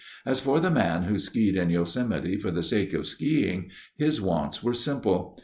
As 0.25 0.39
for 0.39 0.59
the 0.59 0.71
man 0.71 1.03
who 1.03 1.19
skied 1.19 1.55
in 1.55 1.69
Yosemite 1.69 2.35
for 2.35 2.49
the 2.49 2.63
sake 2.63 2.95
of 2.95 3.05
skiing, 3.05 3.69
his 3.95 4.19
wants 4.19 4.63
were 4.63 4.73
simple. 4.73 5.37